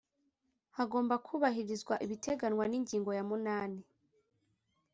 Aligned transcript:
Hagomba 0.77 1.15
kubahirizwa 1.25 1.95
ibiteganywa 2.05 2.63
n’ingingo 2.67 3.09
ya 3.17 3.23
munani 3.29 3.81